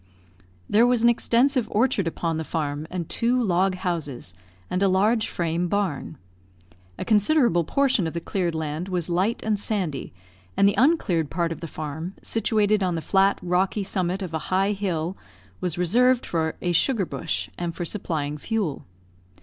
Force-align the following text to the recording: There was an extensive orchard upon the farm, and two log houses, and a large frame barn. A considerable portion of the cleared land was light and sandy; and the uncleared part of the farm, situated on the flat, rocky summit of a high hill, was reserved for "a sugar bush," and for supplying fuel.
There 0.67 0.87
was 0.87 1.03
an 1.03 1.09
extensive 1.09 1.67
orchard 1.69 2.07
upon 2.07 2.37
the 2.37 2.43
farm, 2.43 2.87
and 2.89 3.07
two 3.07 3.39
log 3.39 3.75
houses, 3.75 4.33
and 4.67 4.81
a 4.81 4.87
large 4.87 5.27
frame 5.29 5.67
barn. 5.67 6.17
A 6.97 7.05
considerable 7.05 7.63
portion 7.63 8.07
of 8.07 8.15
the 8.15 8.19
cleared 8.19 8.55
land 8.55 8.89
was 8.89 9.09
light 9.09 9.43
and 9.43 9.59
sandy; 9.59 10.11
and 10.57 10.67
the 10.67 10.73
uncleared 10.75 11.29
part 11.29 11.51
of 11.51 11.61
the 11.61 11.67
farm, 11.67 12.15
situated 12.23 12.81
on 12.81 12.95
the 12.95 12.99
flat, 13.01 13.37
rocky 13.43 13.83
summit 13.83 14.23
of 14.23 14.33
a 14.33 14.39
high 14.49 14.71
hill, 14.71 15.15
was 15.59 15.77
reserved 15.77 16.25
for 16.25 16.55
"a 16.63 16.71
sugar 16.71 17.05
bush," 17.05 17.51
and 17.59 17.75
for 17.75 17.85
supplying 17.85 18.39
fuel. 18.39 18.85